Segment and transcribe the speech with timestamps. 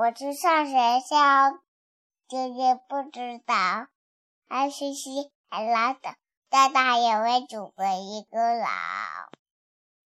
[0.00, 1.16] 我去上学校，
[2.28, 3.88] 姐姐不知道。
[4.46, 6.14] 安西西还拉着，
[6.48, 8.70] 大大也会组织一个狼。